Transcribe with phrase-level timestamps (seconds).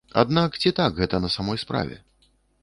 [0.21, 2.01] Аднак ці так гэта на самой справе?